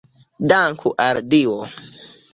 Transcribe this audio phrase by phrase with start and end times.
[0.51, 1.59] Danku al Dio!